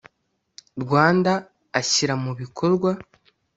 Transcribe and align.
rwanda 0.83 1.31
ashyira 1.79 2.13
mu 2.23 2.31
bikorwa 2.39 2.91